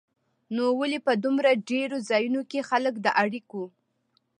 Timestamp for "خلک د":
2.69-3.07